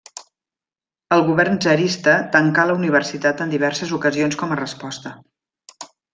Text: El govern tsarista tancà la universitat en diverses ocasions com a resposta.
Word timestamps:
El 1.15 1.19
govern 1.27 1.59
tsarista 1.65 2.15
tancà 2.37 2.65
la 2.71 2.77
universitat 2.79 3.45
en 3.47 3.53
diverses 3.53 3.93
ocasions 3.99 4.39
com 4.43 4.57
a 4.57 4.59
resposta. 4.65 5.13